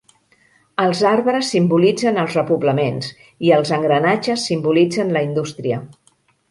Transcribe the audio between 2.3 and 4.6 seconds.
repoblaments i els engranatges